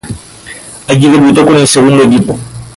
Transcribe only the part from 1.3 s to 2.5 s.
con el segundo equipo.